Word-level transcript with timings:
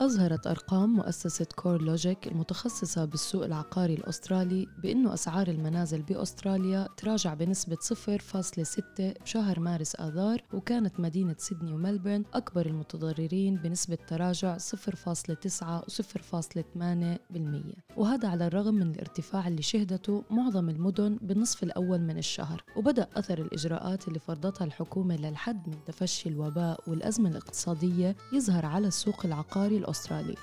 أظهرت 0.00 0.46
أرقام 0.46 0.96
مؤسسة 0.96 1.46
كور 1.56 1.82
لوجيك 1.82 2.26
المتخصصة 2.26 3.04
بالسوق 3.04 3.44
العقاري 3.44 3.94
الأسترالي 3.94 4.66
بأنه 4.82 5.14
أسعار 5.14 5.48
المنازل 5.48 6.02
بأستراليا 6.02 6.88
تراجع 6.96 7.34
بنسبة 7.34 7.76
0.6 7.76 9.22
بشهر 9.22 9.60
مارس 9.60 9.96
آذار 9.96 10.42
وكانت 10.52 11.00
مدينة 11.00 11.34
سيدني 11.38 11.72
وملبورن 11.72 12.24
أكبر 12.34 12.66
المتضررين 12.66 13.56
بنسبة 13.56 13.98
تراجع 14.08 14.58
0.9 14.58 15.62
و 15.62 15.80
0.8% 15.80 17.80
وهذا 17.96 18.28
على 18.28 18.46
الرغم 18.46 18.74
من 18.74 18.90
الارتفاع 18.90 19.48
اللي 19.48 19.62
شهدته 19.62 20.24
معظم 20.30 20.68
المدن 20.68 21.18
بالنصف 21.22 21.62
الأول 21.62 22.00
من 22.00 22.18
الشهر. 22.18 22.64
وبدأ 22.76 23.08
أثر 23.16 23.38
الإجراءات 23.38 24.08
اللي 24.08 24.18
فرضتها 24.18 24.64
الحكومة 24.64 25.16
للحد 25.16 25.68
من 25.68 25.84
تفشي 25.86 26.28
الوباء 26.28 26.80
والأزمة 26.86 27.30
الاقتصادية 27.30 28.16
يظهر 28.32 28.66
على 28.66 28.88
السوق 28.88 29.26
العقاري 29.26 29.76
الأسترالي. 29.90 30.34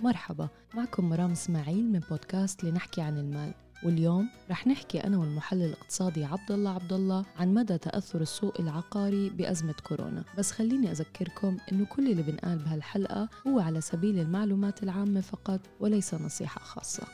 مرحبا 0.00 0.48
معكم 0.74 1.08
مرام 1.08 1.30
إسماعيل 1.30 1.92
من 1.92 1.98
بودكاست 1.98 2.64
لنحكي 2.64 3.00
عن 3.00 3.18
المال. 3.18 3.54
واليوم 3.84 4.28
رح 4.50 4.66
نحكي 4.66 5.04
أنا 5.04 5.18
والمحلل 5.18 5.62
الاقتصادي 5.62 6.24
عبد 6.24 6.52
الله 6.52 6.70
عبد 6.70 6.92
الله 6.92 7.24
عن 7.36 7.54
مدى 7.54 7.78
تأثر 7.78 8.20
السوق 8.20 8.60
العقاري 8.60 9.30
بأزمة 9.30 9.74
كورونا، 9.88 10.24
بس 10.38 10.52
خليني 10.52 10.90
أذكركم 10.90 11.56
إنه 11.72 11.84
كل 11.84 12.10
اللي 12.10 12.22
بنقال 12.22 12.58
بهالحلقة 12.58 13.28
هو 13.46 13.60
على 13.60 13.80
سبيل 13.80 14.18
المعلومات 14.18 14.82
العامة 14.82 15.20
فقط 15.20 15.60
وليس 15.80 16.14
نصيحة 16.14 16.60
خاصة. 16.60 17.06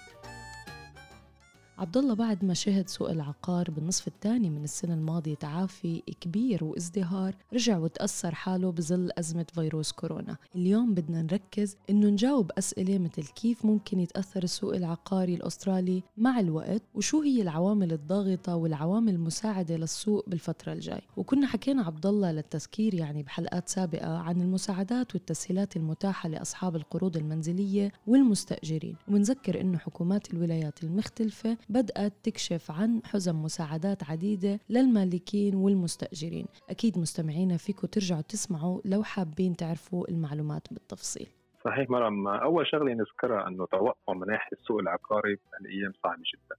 عبد 1.80 1.96
الله 1.96 2.14
بعد 2.14 2.44
ما 2.44 2.54
شهد 2.54 2.88
سوق 2.88 3.10
العقار 3.10 3.70
بالنصف 3.70 4.08
الثاني 4.08 4.50
من 4.50 4.64
السنة 4.64 4.94
الماضية 4.94 5.34
تعافي 5.34 6.02
كبير 6.20 6.64
وازدهار 6.64 7.34
رجع 7.52 7.78
وتأثر 7.78 8.34
حاله 8.34 8.72
بظل 8.72 9.10
أزمة 9.18 9.46
فيروس 9.54 9.92
كورونا. 9.92 10.36
اليوم 10.56 10.94
بدنا 10.94 11.22
نركز 11.22 11.76
إنه 11.90 12.08
نجاوب 12.08 12.50
أسئلة 12.58 12.98
مثل 12.98 13.26
كيف 13.26 13.64
ممكن 13.64 14.00
يتأثر 14.00 14.42
السوق 14.42 14.74
العقاري 14.74 15.34
الأسترالي 15.34 16.02
مع 16.16 16.40
الوقت 16.40 16.82
وشو 16.94 17.22
هي 17.22 17.42
العوامل 17.42 17.92
الضاغطة 17.92 18.56
والعوامل 18.56 19.14
المساعدة 19.14 19.76
للسوق 19.76 20.28
بالفترة 20.28 20.72
الجاي. 20.72 21.02
وكنا 21.16 21.46
حكينا 21.46 21.82
عبد 21.82 22.06
الله 22.06 22.32
للتذكير 22.32 22.94
يعني 22.94 23.22
بحلقات 23.22 23.68
سابقة 23.68 24.18
عن 24.18 24.40
المساعدات 24.40 25.14
والتسهيلات 25.14 25.76
المتاحة 25.76 26.28
لأصحاب 26.28 26.76
القروض 26.76 27.16
المنزلية 27.16 27.92
والمستأجرين. 28.06 28.96
ومنذكر 29.08 29.60
إنه 29.60 29.78
حكومات 29.78 30.34
الولايات 30.34 30.84
المختلفة 30.84 31.56
بدأت 31.70 32.12
تكشف 32.22 32.70
عن 32.70 33.00
حزم 33.04 33.42
مساعدات 33.42 34.10
عديدة 34.10 34.60
للمالكين 34.68 35.54
والمستأجرين. 35.54 36.46
أكيد 36.70 36.98
مستمعينا 36.98 37.56
فيكم 37.56 37.86
ترجعوا 37.86 38.20
تسمعوا 38.20 38.80
لو 38.84 39.02
حابين 39.02 39.56
تعرفوا 39.56 40.08
المعلومات 40.10 40.68
بالتفصيل. 40.70 41.28
صحيح 41.64 41.90
مرام 41.90 42.28
أول 42.28 42.66
شغلة 42.66 42.92
نذكرها 42.94 43.48
أنه 43.48 43.66
توقع 43.66 44.14
مناحي 44.14 44.50
السوق 44.52 44.78
العقاري 44.78 45.38
هالأيام 45.54 45.92
صعبة 46.02 46.22
جدا 46.34 46.56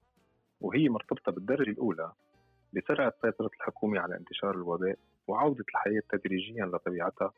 وهي 0.61 0.89
مرتبطة 0.89 1.31
بالدرجة 1.31 1.69
الأولى 1.69 2.11
بسرعة 2.73 3.13
سيطرة 3.21 3.51
الحكومة 3.59 3.99
على 3.99 4.17
انتشار 4.17 4.55
الوباء 4.55 4.95
وعودة 5.27 5.65
الحياة 5.69 6.01
تدريجيا 6.09 6.65
لطبيعتها 6.65 7.33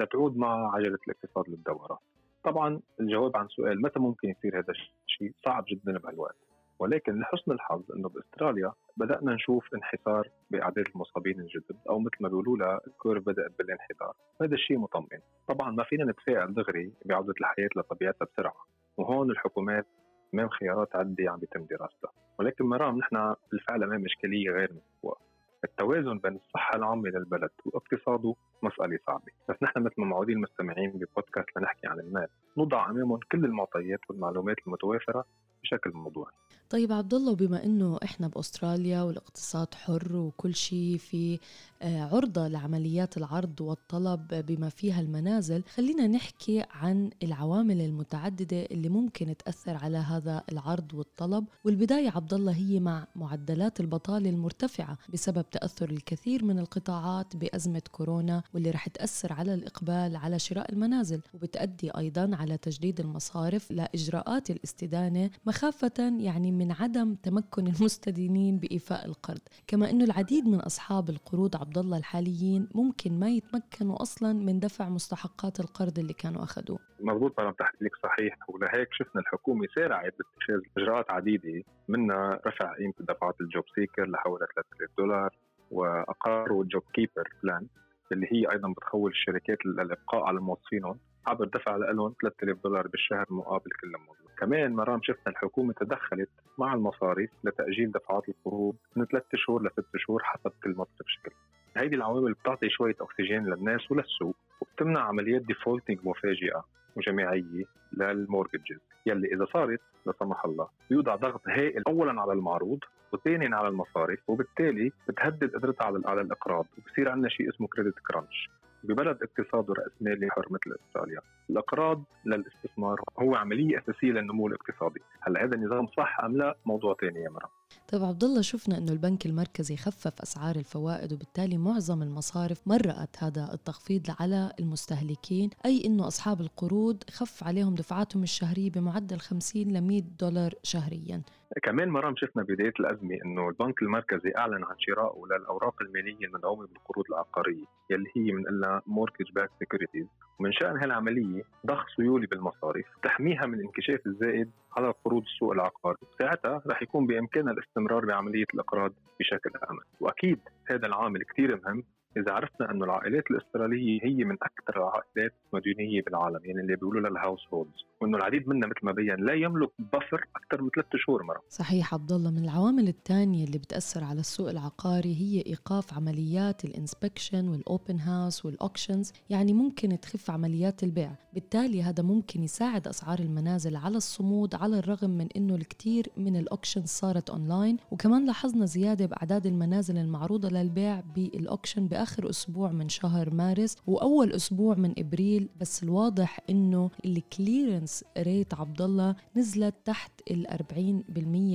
لتعود 0.00 0.36
مع 0.36 0.74
عجلة 0.74 0.98
الاقتصاد 1.08 1.48
للدورة. 1.48 1.98
طبعا 2.44 2.80
الجواب 3.00 3.36
عن 3.36 3.48
سؤال 3.48 3.82
متى 3.82 3.98
ممكن 3.98 4.28
يصير 4.28 4.58
هذا 4.58 4.72
الشيء؟ 5.06 5.32
صعب 5.44 5.64
جدا 5.68 5.98
بهالوقت. 5.98 6.36
ولكن 6.80 7.20
لحسن 7.20 7.52
الحظ 7.52 7.92
إنه 7.92 8.08
بأستراليا 8.08 8.72
بدأنا 8.96 9.34
نشوف 9.34 9.74
انحسار 9.74 10.28
بأعداد 10.50 10.86
المصابين 10.94 11.40
الجدد 11.40 11.76
أو 11.88 11.98
مثل 11.98 12.16
ما 12.20 12.28
بيقولوا 12.28 12.56
لها 12.56 12.80
الكيرف 12.86 13.26
بدأ 13.26 13.48
بالانحدار، 13.58 14.14
هذا 14.42 14.54
الشيء 14.54 14.78
مطمئن، 14.78 15.20
طبعا 15.48 15.70
ما 15.70 15.84
فينا 15.84 16.04
نتفائل 16.04 16.54
دغري 16.54 16.92
بعودة 17.04 17.34
الحياة 17.40 17.68
لطبيعتها 17.76 18.26
بسرعة، 18.32 18.66
وهون 18.96 19.30
الحكومات 19.30 19.86
امام 20.34 20.48
خيارات 20.48 20.96
عده 20.96 21.30
عم 21.30 21.38
بيتم 21.38 21.64
دراستها، 21.64 22.12
ولكن 22.38 22.64
مرام 22.64 22.98
نحن 22.98 23.34
بالفعل 23.50 23.82
امام 23.82 24.04
اشكاليه 24.04 24.50
غير 24.50 24.72
مسبوقه، 24.72 25.20
التوازن 25.64 26.18
بين 26.18 26.36
الصحة 26.36 26.76
العامة 26.76 27.08
للبلد 27.08 27.50
واقتصاده 27.64 28.34
مسألة 28.62 28.98
صعبة. 29.06 29.32
بس 29.48 29.56
نحن 29.62 29.82
مثل 29.82 29.94
ما 29.98 30.06
معودين 30.06 30.36
المستمعين 30.36 30.90
ببودكاست 30.90 31.56
لنحكي 31.56 31.86
عن 31.86 32.00
المال 32.00 32.28
نضع 32.58 32.90
أمامهم 32.90 33.20
كل 33.32 33.44
المعطيات 33.44 34.00
والمعلومات 34.10 34.56
المتوافرة 34.66 35.24
بشكل 35.70 35.90
موضوعي. 35.94 36.32
طيب 36.70 36.92
عبد 36.92 37.14
الله 37.14 37.32
وبما 37.32 37.64
إنه 37.64 37.98
إحنا 38.04 38.28
بأستراليا 38.28 39.02
والاقتصاد 39.02 39.74
حر 39.74 40.16
وكل 40.16 40.54
شيء 40.54 40.96
في 40.96 41.38
آه، 41.82 42.02
عرضة 42.02 42.48
لعمليات 42.48 43.16
العرض 43.16 43.60
والطلب 43.60 44.46
بما 44.46 44.68
فيها 44.68 45.00
المنازل 45.00 45.62
خلينا 45.74 46.06
نحكي 46.06 46.64
عن 46.70 47.10
العوامل 47.22 47.80
المتعددة 47.80 48.62
اللي 48.62 48.88
ممكن 48.88 49.36
تأثر 49.36 49.76
على 49.76 49.98
هذا 49.98 50.42
العرض 50.52 50.94
والطلب. 50.94 51.44
والبداية 51.64 52.10
عبد 52.10 52.34
الله 52.34 52.52
هي 52.52 52.80
مع 52.80 53.06
معدلات 53.16 53.80
البطالة 53.80 54.30
المرتفعة 54.30 54.98
بسبب 55.12 55.50
تأثر 55.50 55.90
الكثير 55.90 56.44
من 56.44 56.58
القطاعات 56.58 57.36
بأزمة 57.36 57.82
كورونا 57.92 58.42
واللي 58.54 58.70
رح 58.70 58.88
تأثر 58.88 59.32
على 59.32 59.54
الإقبال 59.54 60.16
على 60.16 60.38
شراء 60.38 60.72
المنازل 60.72 61.20
وبتأدي 61.34 61.90
أيضا 61.90 62.30
على 62.32 62.56
تجديد 62.56 63.00
المصارف 63.00 63.70
لإجراءات 63.70 64.50
الاستدانة 64.50 65.30
مخافة 65.60 66.16
يعني 66.20 66.52
من 66.52 66.72
عدم 66.72 67.14
تمكن 67.14 67.66
المستدينين 67.66 68.58
بإيفاء 68.58 69.06
القرض 69.06 69.40
كما 69.66 69.90
أنه 69.90 70.04
العديد 70.04 70.48
من 70.48 70.60
أصحاب 70.60 71.10
القروض 71.10 71.56
عبد 71.56 71.78
الله 71.78 71.98
الحاليين 71.98 72.68
ممكن 72.74 73.20
ما 73.20 73.28
يتمكنوا 73.28 74.02
أصلا 74.02 74.32
من 74.32 74.60
دفع 74.60 74.88
مستحقات 74.88 75.60
القرض 75.60 75.98
اللي 75.98 76.12
كانوا 76.12 76.42
أخذوه. 76.42 76.78
مضبوط 77.00 77.40
أنا 77.40 77.52
تحليلك 77.52 77.96
صحيح 78.02 78.36
ولهيك 78.48 78.88
شفنا 78.92 79.20
الحكومة 79.20 79.66
سارعت 79.74 80.14
باتخاذ 80.18 80.60
إجراءات 80.78 81.10
عديدة 81.10 81.62
منها 81.88 82.40
رفع 82.46 82.76
قيمة 82.76 82.94
دفعات 83.00 83.40
الجوب 83.40 83.64
سيكر 83.74 84.06
لحوالي 84.10 84.46
3000 84.54 84.90
دولار 84.98 85.36
وأقروا 85.70 86.62
ال 86.62 86.82
JobKeeper 86.94 87.28
plan 87.42 87.66
اللي 88.12 88.26
هي 88.32 88.52
أيضا 88.52 88.72
بتخول 88.72 89.10
الشركات 89.10 89.66
للابقاء 89.66 90.22
على 90.22 90.40
موظفينهم. 90.40 90.98
عبر 91.30 91.44
دفع 91.44 91.76
لهم 91.76 92.14
3000 92.22 92.58
دولار 92.64 92.88
بالشهر 92.88 93.26
مقابل 93.30 93.70
كل 93.80 93.92
موظف 94.06 94.34
كمان 94.38 94.72
مرام 94.72 95.00
شفنا 95.02 95.32
الحكومة 95.32 95.72
تدخلت 95.72 96.28
مع 96.58 96.74
المصارف 96.74 97.30
لتأجيل 97.44 97.90
دفعات 97.90 98.28
القروض 98.28 98.76
من 98.96 99.04
ثلاث 99.04 99.22
شهور 99.34 99.66
لست 99.66 99.96
شهور 99.96 100.22
حسب 100.24 100.52
كل 100.64 100.70
مصرف 100.70 101.06
شكل. 101.06 101.32
هيدي 101.76 101.96
العوامل 101.96 102.32
بتعطي 102.32 102.70
شوية 102.70 102.96
أكسجين 103.00 103.44
للناس 103.46 103.90
وللسوق 103.90 104.36
وبتمنع 104.60 105.00
عمليات 105.00 105.42
defaulting 105.42 105.98
مفاجئة 106.04 106.64
وجماعية 106.96 107.64
لل 107.92 108.08
mortgages 108.08 108.78
يلي 109.06 109.28
إذا 109.34 109.46
صارت 109.52 109.80
لا 110.06 110.12
سمح 110.20 110.44
الله 110.44 110.68
يوضع 110.90 111.16
ضغط 111.16 111.48
هائل 111.48 111.82
أولا 111.88 112.20
على 112.20 112.32
المعروض 112.32 112.78
وثانيا 113.12 113.56
على 113.56 113.68
المصارف 113.68 114.18
وبالتالي 114.28 114.92
بتهدد 115.08 115.54
قدرتها 115.56 115.84
على 115.84 116.02
على 116.04 116.20
الإقراض 116.20 116.66
وبصير 116.78 117.08
عندنا 117.08 117.28
شيء 117.28 117.48
اسمه 117.48 117.66
كريدت 117.66 117.98
كرانش 117.98 118.50
ببلد 118.84 119.18
اقتصاده 119.22 119.74
رأسمالي 119.74 120.30
حر 120.30 120.46
مثل 120.50 120.76
استراليا 120.86 121.20
الأقراض 121.50 122.04
للاستثمار 122.26 123.00
هو 123.18 123.34
عملية 123.34 123.78
أساسية 123.78 124.12
للنمو 124.12 124.46
الاقتصادي. 124.46 125.00
هلا 125.20 125.44
هذا 125.44 125.54
النظام 125.54 125.86
صح 125.86 126.20
أم 126.24 126.36
لا؟ 126.36 126.56
موضوع 126.66 126.94
ثاني 127.00 127.20
يا 127.22 127.30
مرام. 127.30 127.50
طيب 127.92 128.04
عبد 128.04 128.24
الله 128.24 128.40
شفنا 128.40 128.78
إنه 128.78 128.92
البنك 128.92 129.26
المركزي 129.26 129.76
خفف 129.76 130.20
أسعار 130.22 130.56
الفوائد 130.56 131.12
وبالتالي 131.12 131.58
معظم 131.58 132.02
المصارف 132.02 132.68
مرأت 132.68 133.22
هذا 133.22 133.50
التخفيض 133.54 134.06
على 134.20 134.52
المستهلكين 134.60 135.50
أي 135.66 135.82
إنه 135.86 136.06
أصحاب 136.06 136.40
القروض 136.40 137.02
خف 137.10 137.44
عليهم 137.44 137.74
دفعاتهم 137.74 138.22
الشهرية 138.22 138.70
بمعدل 138.70 139.18
50 139.18 139.62
ل 139.62 139.80
100 139.80 140.02
دولار 140.20 140.54
شهريا. 140.62 141.22
كمان 141.62 141.88
مرام 141.88 142.14
شفنا 142.16 142.42
بداية 142.42 142.72
الأزمة 142.80 143.18
إنه 143.24 143.48
البنك 143.48 143.82
المركزي 143.82 144.32
أعلن 144.36 144.64
عن 144.64 144.74
شرائه 144.78 145.22
للأوراق 145.30 145.82
المالية 145.82 146.26
المدعومة 146.26 146.66
بالقروض 146.66 147.04
العقارية 147.10 147.64
يلي 147.90 148.10
هي 148.16 148.32
من 148.32 148.60
لها 148.60 148.82
mortgage-backed 148.86 149.50
securities 149.58 150.06
ومن 150.40 150.52
شأن 150.52 150.76
هالعملية 150.76 151.42
ضخ 151.66 151.86
سيوله 151.96 152.26
بالمصارف 152.26 152.86
تحميها 153.02 153.46
من 153.46 153.54
الانكشاف 153.54 154.06
الزائد 154.06 154.50
على 154.76 154.94
قروض 155.04 155.22
السوق 155.22 155.52
العقاري. 155.52 155.96
ساعتها 156.18 156.62
رح 156.66 156.82
يكون 156.82 157.06
بامكانها 157.06 157.52
الاستمرار 157.52 158.04
بعملية 158.04 158.44
الإقراض 158.54 158.92
بشكل 159.20 159.50
آمن. 159.70 159.80
وأكيد 160.00 160.38
هذا 160.70 160.86
العامل 160.86 161.22
كثير 161.22 161.60
مهم 161.64 161.84
إذا 162.16 162.32
عرفنا 162.32 162.70
انه 162.70 162.84
العائلات 162.84 163.24
الأسترالية 163.30 164.00
هي 164.04 164.24
من 164.24 164.36
أكثر 164.42 164.76
العائلات 164.76 165.34
مديونيه 165.52 166.02
بالعالم 166.02 166.40
يعني 166.44 166.60
اللي 166.60 166.76
بيقولوا 166.76 167.00
لها 167.00 167.10
ال 167.10 167.40
households 167.54 167.84
وإنه 168.00 168.18
العديد 168.18 168.48
منا 168.48 168.66
مثل 168.66 168.78
ما 168.82 168.92
بين 168.92 169.16
لا 169.16 169.34
يملك 169.34 169.70
buffer 169.78 170.26
أكثر 170.36 170.62
من 170.62 170.70
ثلاث 170.74 170.86
شهور 170.96 171.22
مرام. 171.22 171.42
صحيح 171.48 171.94
عبد 171.94 172.12
الله 172.12 172.30
من 172.30 172.44
العوامل 172.44 172.88
الثانية 172.88 173.44
اللي 173.44 173.58
بتأثر 173.58 174.04
على 174.04 174.20
السوق 174.20 174.50
العقاري 174.50 175.14
هي 175.14 175.42
إيقاف 175.46 175.94
عمليات 175.94 176.64
ال 176.64 176.72
inspection 176.72 177.48
وال 177.48 177.65
open 177.65 177.98
house 177.98 178.46
وال 178.46 178.59
auctions 178.59 179.12
يعني 179.30 179.52
ممكن 179.52 180.00
تخف 180.00 180.30
عمليات 180.30 180.82
البيع. 180.82 181.10
بالتالي 181.34 181.82
هذا 181.82 182.02
ممكن 182.02 182.42
يساعد 182.42 182.88
أسعار 182.88 183.18
المنازل 183.18 183.76
على 183.76 183.96
الصمود 183.96 184.54
على 184.54 184.78
الرغم 184.78 185.10
من 185.10 185.28
إنه 185.36 185.54
الكثير 185.54 186.06
من 186.16 186.36
ال 186.36 186.42
auctions 186.42 186.88
صارت 186.88 187.30
اونلاين 187.30 187.76
وكمان 187.90 188.26
لاحظنا 188.26 188.66
زيادة 188.66 189.06
بأعداد 189.06 189.46
المنازل 189.46 189.98
المعروضة 189.98 190.48
للبيع 190.48 191.00
بال 191.16 191.32
auction 191.32 191.86
بآخر 192.00 192.30
أسبوع 192.30 192.72
من 192.72 192.88
شهر 192.88 193.34
مارس 193.34 193.76
وأول 193.86 194.32
أسبوع 194.32 194.74
من 194.74 194.94
إبريل 194.98 195.48
بس 195.60 195.82
الواضح 195.82 196.38
إنه 196.50 196.90
ال 197.04 197.14
clearance 197.14 198.04
rate 198.18 198.54
عبد 198.54 198.82
الله 198.82 199.16
نزلت 199.36 199.74
تحت 199.84 200.12
ال 200.30 200.46
40% 200.46 200.54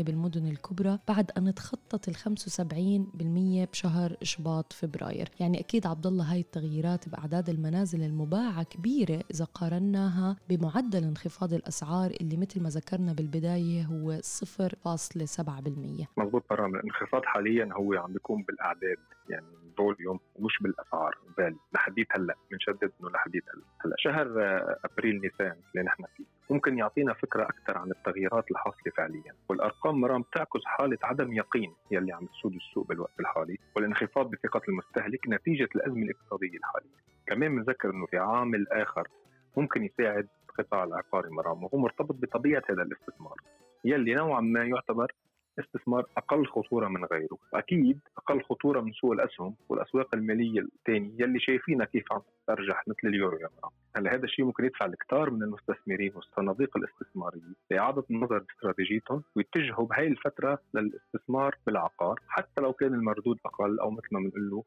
بالمدن 0.04 0.48
الكبرى 0.48 1.00
بعد 1.08 1.32
أن 1.38 1.54
تخطت 1.54 2.08
ال 2.08 2.16
75% 2.16 3.70
بشهر 3.72 4.18
شباط 4.22 4.74
فبراير. 4.74 5.30
يعني 5.40 5.60
أكيد 5.60 5.88
عبد 5.88 6.08
الله 6.08 6.32
هاي 6.34 6.40
التغييرات 6.40 7.10
بأعداد 7.10 7.50
المنازل 7.50 8.04
المباعة 8.04 8.64
كبيرة 8.64 9.24
إذا 9.34 9.46
قارناها 9.46 10.38
بمعدل 10.50 11.04
انخفاض 11.04 11.54
الأسعار 11.54 12.12
اللي 12.22 12.38
مثل 12.38 12.62
ما 12.62 12.70
ذكرنا 12.70 13.14
بالبداية 13.14 13.84
هو 13.84 14.20
0.7% 14.22 16.06
مضبوط 16.18 16.44
برام 16.50 16.76
الانخفاض 16.76 17.22
حاليا 17.26 17.70
هو 17.74 17.94
عم 17.94 18.14
بيكون 18.14 18.44
بالأعداد. 18.44 18.98
يعني 19.30 19.65
فوليوم 19.78 20.20
ومش 20.36 20.58
بالأسعار 20.62 21.18
بالي 21.38 21.58
لحديت 21.74 22.08
هلأ 22.12 22.36
بنشدد 22.52 22.92
إنه 23.02 23.10
لحديت 23.10 23.44
هلأ. 23.54 23.64
هلأ 23.86 23.96
شهر 23.98 24.28
أبريل 24.86 25.22
نيسان 25.22 25.56
اللي 25.72 25.86
نحن 25.86 26.04
فيه 26.18 26.26
ممكن 26.50 26.78
يعطينا 26.78 27.14
فكرة 27.14 27.44
أكثر 27.44 27.78
عن 27.78 27.92
التغييرات 27.92 28.52
الحاصلة 28.52 28.92
فعليا. 28.98 29.34
والأرقام 29.50 30.02
مرام 30.02 30.24
تعكس 30.36 30.66
حالة 30.66 30.98
عدم 31.04 31.34
يقين 31.34 31.74
يلي 31.92 32.12
عم 32.14 32.26
تسود 32.26 32.54
السوق 32.56 32.88
بالوقت 32.88 33.20
الحالي 33.20 33.58
والانخفاض 33.76 34.32
بثقة 34.32 34.62
المستهلك 34.70 35.20
نتيجة 35.30 35.70
الأزمة 35.76 36.04
الاقتصادية 36.04 36.58
الحالية. 36.58 36.96
كمان 37.28 37.56
بنذكر 37.56 37.90
أنه 37.90 38.06
في 38.06 38.18
عامل 38.18 38.68
آخر 38.72 39.08
ممكن 39.58 39.84
يساعد 39.84 40.28
القطاع 40.50 40.84
العقاري 40.84 41.30
مرام 41.30 41.64
وهو 41.64 41.78
مرتبط 41.78 42.16
بطبيعة 42.16 42.64
هذا 42.70 42.82
الاستثمار 42.82 43.36
يلي 43.86 44.14
نوعا 44.14 44.42
ما 44.42 44.64
يعتبر 44.64 45.12
استثمار 45.60 46.06
أقل 46.18 46.46
خطورة 46.46 46.88
من 46.88 47.06
غيره، 47.06 47.38
أكيد 47.54 48.00
أقل 48.18 48.44
خطورة 48.44 48.82
من 48.82 48.92
سوق 48.92 49.12
الأسهم 49.12 49.56
والأسواق 49.70 50.16
المالية 50.16 50.60
الثانية 50.60 51.12
يلي 51.20 51.40
شايفينها 51.40 51.86
كيف 51.86 52.14
عم 52.14 52.22
ترجح 52.48 52.84
مثل 52.88 53.08
اليورو 53.08 53.38
يا 53.38 53.50
مرام. 53.62 53.72
هلأ 53.98 54.16
هذا 54.16 54.24
الشيء 54.24 54.46
ممكن 54.46 54.66
يدفع 54.66 54.86
الكثار 54.86 55.30
من 55.30 55.44
المستثمرين 55.44 56.12
والصناديق 56.16 56.78
الاستثمارية 56.78 57.54
لاعاده 57.72 58.04
النظر 58.12 58.38
باستراتيجيتهم 58.38 59.24
ويتجهوا 59.36 59.86
بهي 59.86 60.08
الفترة 60.08 60.60
للاستثمار 60.74 61.56
بالعقار 61.66 62.20
حتى 62.28 62.62
لو 62.62 62.74
كان 62.74 62.94
المردود 62.94 63.40
أقل 63.46 63.80
أو 63.80 63.92
مثل 63.92 64.08
ما 64.12 64.20
بنقول 64.20 64.50
له. 64.50 64.64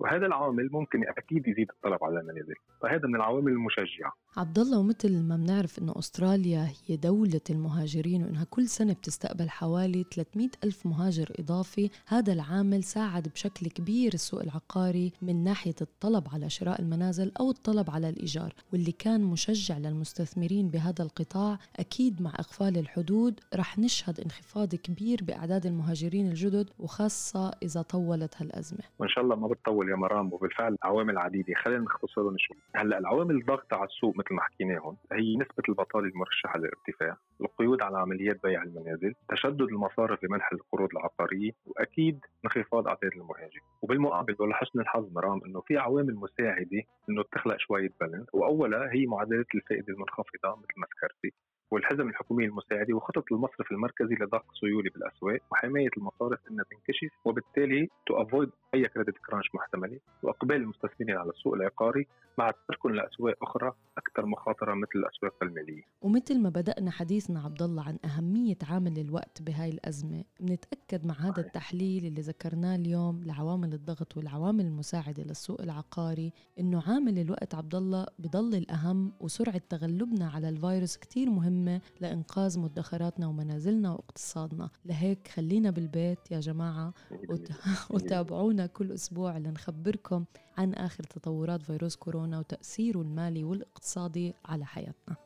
وهذا 0.00 0.26
العامل 0.26 0.68
ممكن 0.72 1.08
أكيد 1.18 1.48
يزيد 1.48 1.70
الطلب 1.70 2.04
على 2.04 2.20
المنازل 2.20 2.54
فهذا 2.82 3.06
من 3.08 3.16
العوامل 3.16 3.52
المشجعة. 3.52 4.12
عبد 4.36 4.58
الله 4.58 4.78
ومثل 4.78 5.22
ما 5.22 5.36
بنعرف 5.36 5.78
إنه 5.78 5.94
أستراليا 5.98 6.68
هي 6.86 6.96
دولة 6.96 7.40
المهاجرين 7.50 8.22
وإنها 8.22 8.44
كل 8.50 8.68
سنة 8.68 8.92
بتستقبل 8.92 9.50
حوالي 9.50 10.04
300 10.14 10.48
ألف 10.64 10.86
مهاجر 10.86 11.32
إضافي 11.38 11.90
هذا 12.06 12.32
العامل 12.32 12.84
ساعد 12.84 13.28
بشكل 13.28 13.66
كبير 13.66 14.14
السوق 14.14 14.42
العقاري 14.42 15.12
من 15.22 15.44
ناحية 15.44 15.74
الطلب 15.82 16.24
على 16.32 16.50
شراء 16.50 16.80
المنازل 16.80 17.32
أو 17.40 17.50
الطلب 17.50 17.90
على 17.90 18.08
الإيجار 18.08 18.52
واللي 18.72 18.92
كان 18.92 19.20
مشجع 19.20 19.78
للمستثمرين 19.78 20.68
بهذا 20.68 21.04
القطاع 21.04 21.58
أكيد 21.76 22.22
مع 22.22 22.30
إقفال 22.30 22.78
الحدود 22.78 23.40
رح 23.54 23.78
نشهد 23.78 24.20
انخفاض 24.20 24.74
كبير 24.74 25.18
بأعداد 25.22 25.66
المهاجرين 25.66 26.26
الجدد 26.26 26.70
وخاصة 26.78 27.52
إذا 27.62 27.82
طولت 27.82 28.42
هالأزمة. 28.42 28.80
وإن 28.98 29.08
شاء 29.08 29.24
الله 29.24 29.36
ما 29.36 29.48
بتطول 29.48 29.83
يا 29.88 29.96
مرام 29.96 30.32
وبالفعل 30.32 30.76
عوامل 30.82 31.18
عديده 31.18 31.54
خلينا 31.54 31.80
نختصرهم 31.84 32.34
شوي. 32.38 32.56
هلأ 32.74 32.98
العوامل 32.98 33.36
الضغط 33.36 33.74
على 33.74 33.84
السوق 33.86 34.16
مثل 34.16 34.34
ما 34.34 34.42
حكيناهم 34.42 34.96
هي 35.12 35.36
نسبة 35.36 35.62
البطالة 35.68 36.06
المرشحة 36.08 36.58
للارتفاع 36.58 37.16
القيود 37.40 37.82
على 37.82 37.98
عمليات 37.98 38.42
بيع 38.42 38.62
المنازل 38.62 39.14
تشدد 39.28 39.62
المصارف 39.62 40.24
لمنح 40.24 40.52
القروض 40.52 40.88
العقارية 40.92 41.50
وأكيد 41.66 42.20
انخفاض 42.44 42.88
أعداد 42.88 43.12
المهاجرين 43.16 43.60
وبالمقابل 43.82 44.36
ولحسن 44.38 44.80
الحظ 44.80 45.12
مرام 45.12 45.40
إنه 45.46 45.60
في 45.60 45.78
عوامل 45.78 46.14
مساعدة 46.14 46.82
إنه 47.10 47.22
تخلق 47.32 47.56
شوية 47.58 47.90
balance 48.00 48.26
واولها 48.32 48.92
هي 48.92 49.06
معدلات 49.06 49.46
الفائدة 49.54 49.92
المنخفضة 49.94 50.56
مثل 50.56 50.74
ما 50.76 50.86
ذكرتي. 50.96 51.32
والحزم 51.74 52.08
الحكوميه 52.08 52.46
المساعده 52.46 52.94
وخطط 52.96 53.24
المصرف 53.32 53.72
المركزي 53.72 54.14
لضخ 54.14 54.44
سيوله 54.60 54.90
بالأسواق 54.94 55.40
وحماية 55.52 55.90
المصارف 55.96 56.38
إنها 56.50 56.64
تنكشف 56.70 57.10
وبالتالي 57.24 57.88
to 58.06 58.22
avoid 58.22 58.50
أي 58.74 58.88
credit 58.88 59.18
crunch 59.26 59.54
محتملة 59.54 59.98
وإقبال 60.22 60.56
المستثمرين 60.56 61.16
على 61.16 61.30
السوق 61.30 61.54
العقاري 61.54 62.06
مع 62.38 62.50
تركهم 62.68 62.94
لأسواق 62.94 63.36
أخرى 63.42 63.72
أكثر 63.98 64.26
مخاطرة 64.26 64.74
مثل 64.74 64.90
الأسواق 64.96 65.34
المالية. 65.42 65.82
ومثل 66.02 66.42
ما 66.42 66.48
بدأنا 66.48 66.90
حديثنا 66.90 67.40
عبد 67.40 67.62
الله 67.62 67.82
عن 67.82 67.98
أهمية 68.04 68.58
عامل 68.70 68.98
الوقت 68.98 69.42
بهاي 69.42 69.68
الأزمة، 69.70 70.24
بنتاكد 70.40 71.06
مع 71.06 71.14
هذا 71.14 71.40
التحليل 71.40 72.06
اللي 72.06 72.20
ذكرناه 72.20 72.76
اليوم 72.76 73.24
لعوامل 73.24 73.72
الضغط 73.72 74.16
والعوامل 74.16 74.64
المساعدة 74.64 75.22
للسوق 75.22 75.60
العقاري 75.60 76.32
إنه 76.60 76.82
عامل 76.86 77.18
الوقت 77.18 77.54
عبد 77.54 77.74
الله 77.74 78.06
بضل 78.18 78.54
الأهم 78.54 79.12
وسرعة 79.20 79.62
تغلبنا 79.68 80.30
على 80.34 80.48
الفيروس 80.48 80.98
كثير 80.98 81.30
مهمة 81.64 81.80
لإنقاذ 82.00 82.58
مدخراتنا 82.58 83.26
ومنازلنا 83.26 83.92
واقتصادنا، 83.92 84.70
لهيك 84.84 85.28
خلينا 85.28 85.70
بالبيت 85.70 86.30
يا 86.30 86.40
جماعة 86.40 86.94
وتابعونا 87.90 88.66
كل 88.66 88.92
أسبوع 88.92 89.38
لنخبركم 89.38 90.24
عن 90.58 90.74
آخر 90.74 91.04
تطورات 91.04 91.62
فيروس 91.62 91.96
كورونا 91.96 92.38
وتأثيره 92.38 93.00
المالي 93.00 93.44
والاقتصادي 93.44 94.34
على 94.44 94.64
حياتنا. 94.66 95.16